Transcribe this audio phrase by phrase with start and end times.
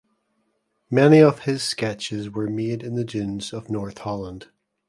[0.89, 4.47] Many of his sketches were made in the dunes of North Holland.